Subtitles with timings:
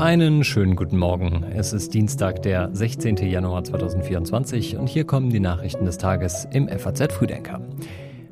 [0.00, 1.44] Einen schönen guten Morgen.
[1.54, 3.16] Es ist Dienstag, der 16.
[3.18, 7.60] Januar 2024 und hier kommen die Nachrichten des Tages im FAZ Frühdenker.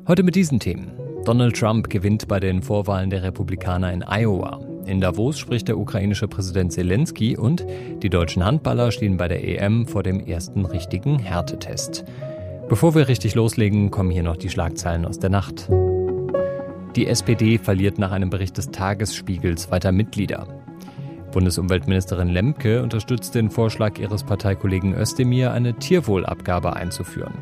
[0.07, 0.93] Heute mit diesen Themen.
[1.25, 4.59] Donald Trump gewinnt bei den Vorwahlen der Republikaner in Iowa.
[4.87, 7.63] In Davos spricht der ukrainische Präsident Zelensky und
[8.01, 12.03] die deutschen Handballer stehen bei der EM vor dem ersten richtigen Härtetest.
[12.67, 15.69] Bevor wir richtig loslegen, kommen hier noch die Schlagzeilen aus der Nacht.
[16.95, 20.47] Die SPD verliert nach einem Bericht des Tagesspiegels weiter Mitglieder.
[21.31, 27.33] Bundesumweltministerin Lemke unterstützt den Vorschlag ihres Parteikollegen Özdemir, eine Tierwohlabgabe einzuführen.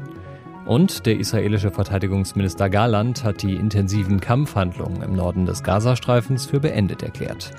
[0.66, 7.04] Und der israelische Verteidigungsminister Garland hat die intensiven Kampfhandlungen im Norden des Gazastreifens für beendet
[7.04, 7.52] erklärt.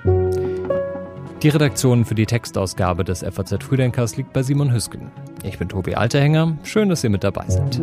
[1.42, 5.12] Die Redaktion für die Textausgabe des FAZ Frühdenkers liegt bei Simon Hüsken.
[5.45, 6.58] Ich bin Tobi Alterhänger.
[6.64, 7.80] Schön, dass ihr mit dabei seid.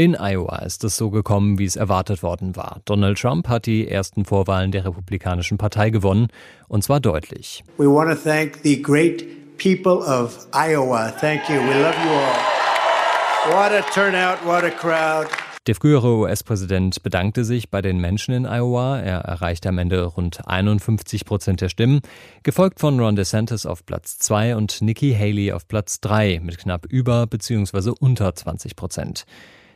[0.00, 2.80] In Iowa ist es so gekommen, wie es erwartet worden war.
[2.86, 6.28] Donald Trump hat die ersten Vorwahlen der Republikanischen Partei gewonnen,
[6.68, 7.62] und zwar deutlich.
[7.76, 9.26] We want to thank the great
[9.58, 11.10] people of Iowa.
[11.10, 11.56] Thank you.
[11.56, 13.52] We love you all.
[13.52, 15.28] What a turnout, what a crowd.
[15.66, 19.00] Der frühere US-Präsident bedankte sich bei den Menschen in Iowa.
[19.00, 22.00] Er erreichte am Ende rund 51 Prozent der Stimmen,
[22.42, 26.86] gefolgt von Ron DeSantis auf Platz 2 und Nikki Haley auf Platz 3 mit knapp
[26.86, 27.92] über bzw.
[28.00, 29.26] unter 20 Prozent.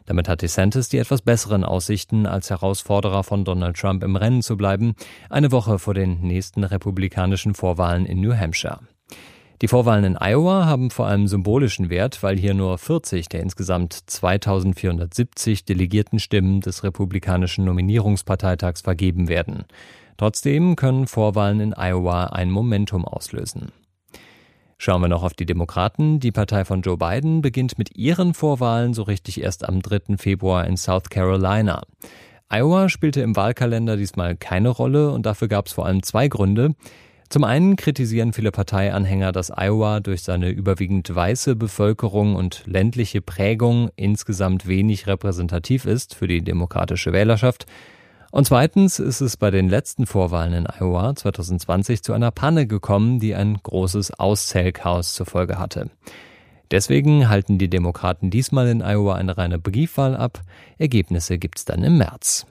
[0.07, 4.57] Damit hat DeSantis die etwas besseren Aussichten, als Herausforderer von Donald Trump im Rennen zu
[4.57, 4.95] bleiben,
[5.31, 8.81] eine Woche vor den nächsten republikanischen Vorwahlen in New Hampshire.
[9.63, 13.95] Die Vorwahlen in Iowa haben vor allem symbolischen Wert, weil hier nur 40 der insgesamt
[13.95, 19.65] 2470 delegierten Stimmen des republikanischen Nominierungsparteitags vergeben werden.
[20.17, 23.73] Trotzdem können Vorwahlen in Iowa ein Momentum auslösen.
[24.85, 26.21] Schauen wir noch auf die Demokraten.
[26.21, 30.19] Die Partei von Joe Biden beginnt mit ihren Vorwahlen so richtig erst am 3.
[30.19, 31.85] Februar in South Carolina.
[32.51, 36.75] Iowa spielte im Wahlkalender diesmal keine Rolle und dafür gab es vor allem zwei Gründe.
[37.31, 43.89] Zum einen kritisieren viele Parteianhänger, dass Iowa durch seine überwiegend weiße Bevölkerung und ländliche Prägung
[43.97, 47.65] insgesamt wenig repräsentativ ist für die demokratische Wählerschaft.
[48.35, 53.21] Und zweitens ist es bei den letzten Vorwahlen in Iowa 2020 zu einer Panne gekommen,
[53.21, 55.89] die ein großes Auszählchaos zur Folge hatte.
[56.73, 60.41] Deswegen halten die Demokraten diesmal in Iowa eine reine Briefwahl ab.
[60.79, 62.45] Ergebnisse gibt's dann im März.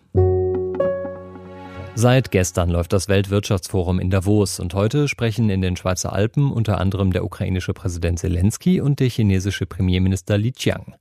[1.96, 6.80] Seit gestern läuft das Weltwirtschaftsforum in Davos und heute sprechen in den Schweizer Alpen unter
[6.80, 10.96] anderem der ukrainische Präsident Zelensky und der chinesische Premierminister Li Qiang.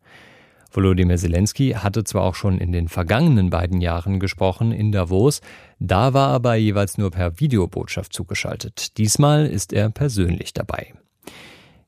[0.74, 5.40] Volodymyr Zelensky hatte zwar auch schon in den vergangenen beiden Jahren gesprochen in Davos,
[5.78, 8.96] da war er aber jeweils nur per Videobotschaft zugeschaltet.
[8.96, 10.94] Diesmal ist er persönlich dabei.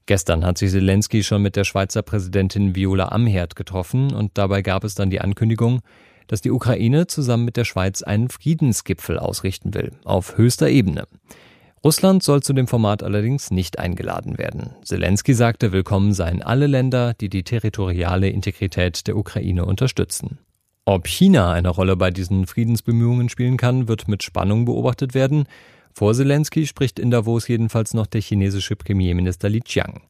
[0.06, 4.84] Gestern hat sich Zelensky schon mit der Schweizer Präsidentin Viola Amherd getroffen und dabei gab
[4.84, 5.80] es dann die Ankündigung,
[6.26, 11.06] dass die Ukraine zusammen mit der Schweiz einen Friedensgipfel ausrichten will, auf höchster Ebene.
[11.84, 14.70] Russland soll zu dem Format allerdings nicht eingeladen werden.
[14.82, 20.38] Zelensky sagte, willkommen seien alle Länder, die die territoriale Integrität der Ukraine unterstützen.
[20.86, 25.44] Ob China eine Rolle bei diesen Friedensbemühungen spielen kann, wird mit Spannung beobachtet werden.
[25.92, 30.00] Vor Zelensky spricht in Davos jedenfalls noch der chinesische Premierminister Li Qiang.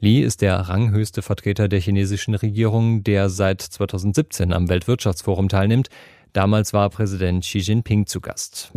[0.00, 5.88] Li ist der ranghöchste Vertreter der chinesischen Regierung, der seit 2017 am Weltwirtschaftsforum teilnimmt.
[6.32, 8.72] Damals war Präsident Xi Jinping zu Gast.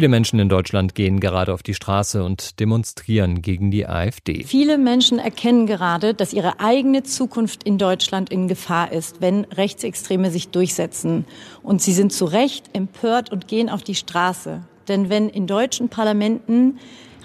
[0.00, 4.44] Viele Menschen in Deutschland gehen gerade auf die Straße und demonstrieren gegen die AfD.
[4.44, 10.30] Viele Menschen erkennen gerade, dass ihre eigene Zukunft in Deutschland in Gefahr ist, wenn Rechtsextreme
[10.30, 11.26] sich durchsetzen.
[11.62, 14.62] Und sie sind zu Recht empört und gehen auf die Straße.
[14.88, 16.78] Denn wenn in deutschen Parlamenten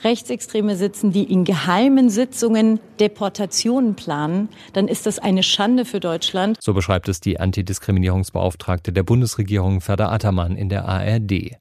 [0.04, 6.58] Rechtsextreme sitzen, die in geheimen Sitzungen Deportationen planen, dann ist das eine Schande für Deutschland.
[6.60, 11.56] So beschreibt es die Antidiskriminierungsbeauftragte der Bundesregierung Ferda Attermann in der ARD.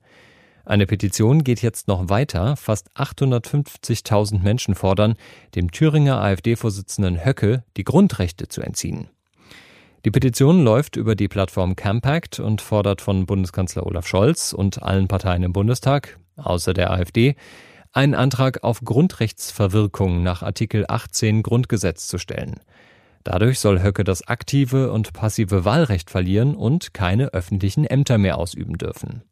[0.67, 2.57] Eine Petition geht jetzt noch weiter.
[2.57, 5.15] Fast 850.000 Menschen fordern,
[5.55, 9.09] dem Thüringer AfD-Vorsitzenden Höcke die Grundrechte zu entziehen.
[10.07, 15.09] Die Petition läuft über die Plattform Campact und fordert von Bundeskanzler Olaf Scholz und allen
[15.09, 17.37] Parteien im Bundestag, außer der AfD,
[17.93, 22.61] einen Antrag auf Grundrechtsverwirkung nach Artikel 18 Grundgesetz zu stellen.
[23.23, 28.77] Dadurch soll Höcke das aktive und passive Wahlrecht verlieren und keine öffentlichen Ämter mehr ausüben
[28.77, 29.23] dürfen.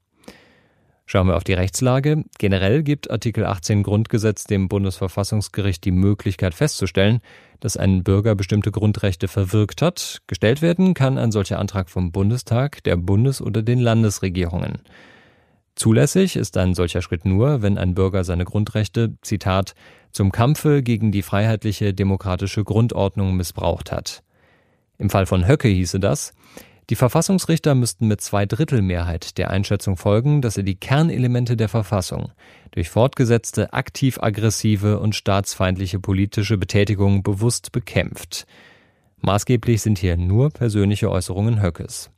[1.13, 2.25] Schauen wir auf die Rechtslage.
[2.39, 7.21] Generell gibt Artikel 18 Grundgesetz dem Bundesverfassungsgericht die Möglichkeit festzustellen,
[7.61, 10.23] dass ein Bürger bestimmte Grundrechte verwirkt hat.
[10.27, 14.79] Gestellt werden kann ein solcher Antrag vom Bundestag, der Bundes- oder den Landesregierungen.
[15.75, 19.75] Zulässig ist ein solcher Schritt nur, wenn ein Bürger seine Grundrechte, Zitat,
[20.13, 24.23] zum Kampfe gegen die freiheitliche demokratische Grundordnung missbraucht hat.
[24.97, 26.33] Im Fall von Höcke hieße das,
[26.91, 32.33] Die Verfassungsrichter müssten mit Zweidrittelmehrheit der Einschätzung folgen, dass er die Kernelemente der Verfassung
[32.73, 38.47] durch fortgesetzte aktiv-aggressive und staatsfeindliche politische Betätigung bewusst bekämpft.
[39.21, 42.11] Maßgeblich sind hier nur persönliche Äußerungen Höckes.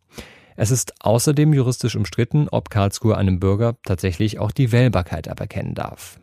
[0.56, 6.18] Es ist außerdem juristisch umstritten, ob Karlsruhe einem Bürger tatsächlich auch die Wählbarkeit aberkennen darf.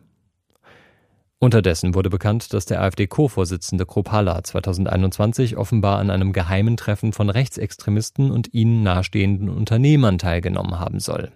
[1.42, 8.30] Unterdessen wurde bekannt, dass der AfD-Co-Vorsitzende Kropala 2021 offenbar an einem geheimen Treffen von Rechtsextremisten
[8.30, 11.32] und ihnen nahestehenden Unternehmern teilgenommen haben soll.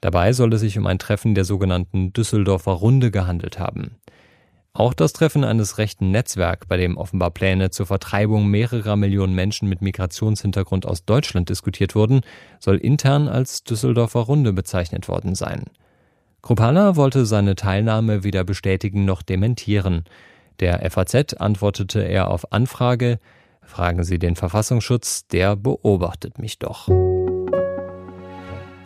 [0.00, 3.92] Dabei soll es sich um ein Treffen der sogenannten Düsseldorfer Runde gehandelt haben.
[4.72, 9.68] Auch das Treffen eines rechten Netzwerks, bei dem offenbar Pläne zur Vertreibung mehrerer Millionen Menschen
[9.68, 12.22] mit Migrationshintergrund aus Deutschland diskutiert wurden,
[12.58, 15.66] soll intern als Düsseldorfer Runde bezeichnet worden sein.
[16.42, 20.02] Kropala wollte seine Teilnahme weder bestätigen noch dementieren.
[20.58, 23.20] Der FAZ antwortete er auf Anfrage,
[23.62, 26.88] fragen Sie den Verfassungsschutz, der beobachtet mich doch.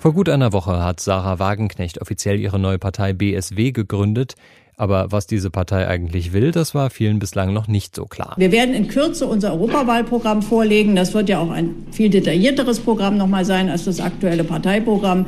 [0.00, 4.34] Vor gut einer Woche hat Sarah Wagenknecht offiziell ihre neue Partei BSW gegründet.
[4.78, 8.34] Aber was diese Partei eigentlich will, das war vielen bislang noch nicht so klar.
[8.36, 10.94] Wir werden in Kürze unser Europawahlprogramm vorlegen.
[10.94, 15.24] Das wird ja auch ein viel detaillierteres Programm nochmal sein als das aktuelle Parteiprogramm.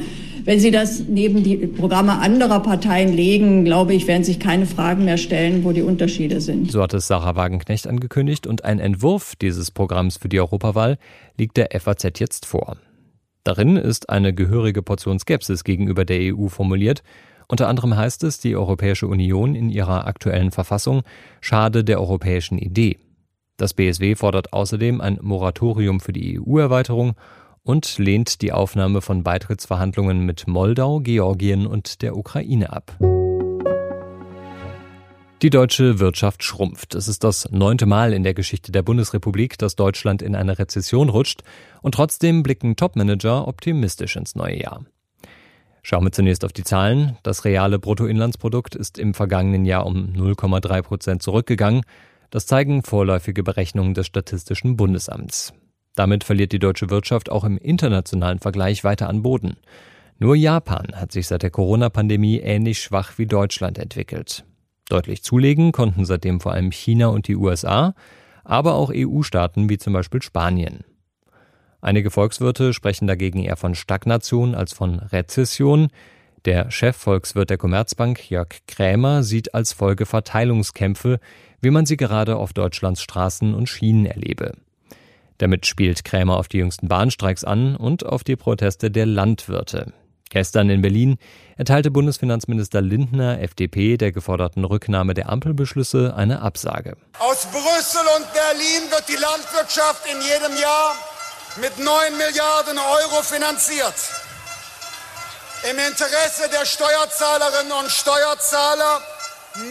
[0.49, 5.05] Wenn Sie das neben die Programme anderer Parteien legen, glaube ich, werden sich keine Fragen
[5.05, 6.73] mehr stellen, wo die Unterschiede sind.
[6.73, 10.97] So hat es Sarah Wagenknecht angekündigt und ein Entwurf dieses Programms für die Europawahl
[11.37, 12.79] liegt der FAZ jetzt vor.
[13.45, 17.03] Darin ist eine gehörige Portion Skepsis gegenüber der EU formuliert.
[17.47, 21.03] Unter anderem heißt es, die Europäische Union in ihrer aktuellen Verfassung
[21.43, 22.97] schade der europäischen Idee.
[23.59, 27.17] Das BSW fordert außerdem ein Moratorium für die EU-Erweiterung
[27.63, 32.97] und lehnt die Aufnahme von Beitrittsverhandlungen mit Moldau, Georgien und der Ukraine ab.
[35.41, 36.97] Die deutsche Wirtschaft schrumpft.
[36.97, 41.09] Es ist das neunte Mal in der Geschichte der Bundesrepublik, dass Deutschland in eine Rezession
[41.09, 41.43] rutscht
[41.81, 44.85] und trotzdem blicken Topmanager optimistisch ins neue Jahr.
[45.83, 47.19] Schauen wir zunächst auf die Zahlen.
[47.23, 51.83] Das reale Bruttoinlandsprodukt ist im vergangenen Jahr um 0,3 Prozent zurückgegangen.
[52.31, 55.55] Das zeigen vorläufige Berechnungen des Statistischen Bundesamts.
[55.99, 59.56] Damit verliert die deutsche Wirtschaft auch im internationalen Vergleich weiter an Boden.
[60.21, 64.45] Nur Japan hat sich seit der Corona-Pandemie ähnlich schwach wie Deutschland entwickelt.
[64.89, 67.97] Deutlich zulegen konnten seitdem vor allem China und die USA,
[68.45, 70.85] aber auch EU-Staaten wie zum Beispiel Spanien.
[71.81, 75.89] Einige Volkswirte sprechen dagegen eher von Stagnation als von Rezession.
[76.45, 81.19] Der Chefvolkswirt der Commerzbank, Jörg Krämer, sieht als Folge Verteilungskämpfe,
[81.61, 84.53] wie man sie gerade auf Deutschlands Straßen und Schienen erlebe.
[85.38, 89.93] Damit spielt Krämer auf die jüngsten Bahnstreiks an und auf die Proteste der Landwirte.
[90.31, 91.17] Gestern in Berlin
[91.56, 96.96] erteilte Bundesfinanzminister Lindner, FDP, der geforderten Rücknahme der Ampelbeschlüsse eine Absage.
[97.19, 100.94] Aus Brüssel und Berlin wird die Landwirtschaft in jedem Jahr
[101.61, 103.94] mit 9 Milliarden Euro finanziert.
[105.70, 109.00] Im Interesse der Steuerzahlerinnen und Steuerzahler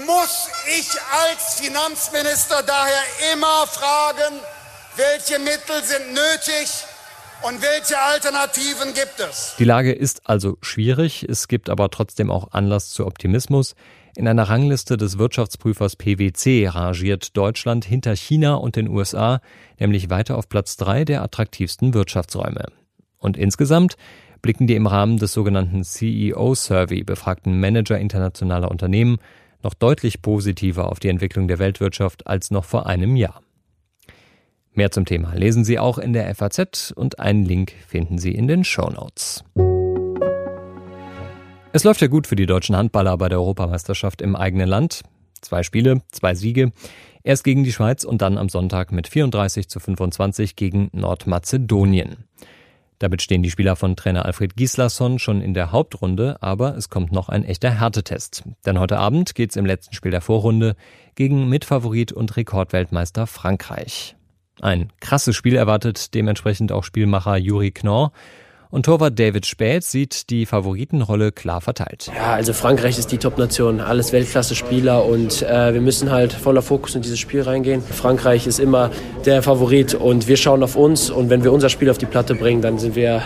[0.05, 0.89] muss ich
[1.23, 4.41] als Finanzminister daher immer fragen,
[4.97, 6.83] welche Mittel sind nötig
[7.44, 9.55] und welche Alternativen gibt es?
[9.59, 13.75] Die Lage ist also schwierig, es gibt aber trotzdem auch Anlass zu Optimismus.
[14.15, 19.39] In einer Rangliste des Wirtschaftsprüfers PwC rangiert Deutschland hinter China und den USA,
[19.79, 22.65] nämlich weiter auf Platz drei der attraktivsten Wirtschaftsräume.
[23.19, 23.98] Und insgesamt
[24.41, 29.17] blicken die im Rahmen des sogenannten CEO Survey befragten Manager internationaler Unternehmen
[29.62, 33.41] noch deutlich positiver auf die Entwicklung der Weltwirtschaft als noch vor einem Jahr.
[34.77, 38.48] Mehr zum Thema lesen Sie auch in der FAZ und einen Link finden Sie in
[38.48, 39.43] den Show Notes.
[41.74, 45.01] Es läuft ja gut für die deutschen Handballer bei der Europameisterschaft im eigenen Land.
[45.41, 46.72] Zwei Spiele, zwei Siege.
[47.24, 52.25] Erst gegen die Schweiz und dann am Sonntag mit 34 zu 25 gegen Nordmazedonien.
[53.00, 57.12] Damit stehen die Spieler von Trainer Alfred Gislason schon in der Hauptrunde, aber es kommt
[57.12, 58.43] noch ein echter Härtetest.
[58.67, 60.75] Denn heute Abend geht's im letzten Spiel der Vorrunde
[61.15, 64.16] gegen Mitfavorit und Rekordweltmeister Frankreich.
[64.61, 68.11] Ein krasses Spiel erwartet dementsprechend auch Spielmacher Juri Knorr.
[68.69, 72.11] Und Torwart David Späth sieht die Favoritenrolle klar verteilt.
[72.13, 76.93] Ja, also Frankreich ist die Top-Nation, alles Weltklasse-Spieler und äh, wir müssen halt voller Fokus
[76.95, 77.81] in dieses Spiel reingehen.
[77.81, 78.91] Frankreich ist immer
[79.25, 82.35] der Favorit und wir schauen auf uns und wenn wir unser Spiel auf die Platte
[82.35, 83.23] bringen, dann sind wir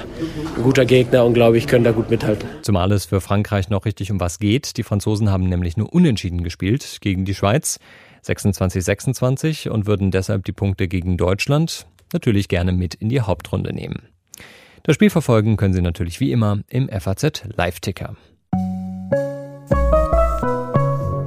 [0.58, 2.48] ein guter Gegner und glaube ich, können da gut mithalten.
[2.62, 4.78] Zumal es für Frankreich noch richtig um was geht.
[4.78, 7.80] Die Franzosen haben nämlich nur unentschieden gespielt gegen die Schweiz.
[8.26, 14.08] 26-26 und würden deshalb die Punkte gegen Deutschland natürlich gerne mit in die Hauptrunde nehmen.
[14.84, 18.16] Das Spiel verfolgen können Sie natürlich wie immer im FAZ Live-Ticker.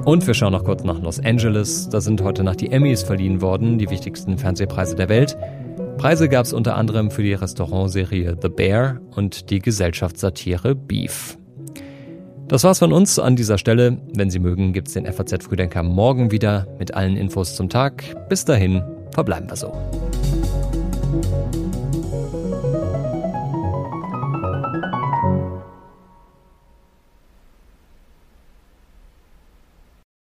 [0.05, 1.89] Und wir schauen noch kurz nach Los Angeles.
[1.89, 5.35] Da sind heute Nacht die Emmys verliehen worden, die wichtigsten Fernsehpreise der Welt.
[5.97, 11.37] Preise gab es unter anderem für die Restaurantserie The Bear und die Gesellschaftssatire Beef.
[12.47, 13.97] Das war's von uns an dieser Stelle.
[14.13, 18.03] Wenn Sie mögen, gibt's den FAZ Frühdenker morgen wieder mit allen Infos zum Tag.
[18.29, 19.73] Bis dahin, verbleiben wir so.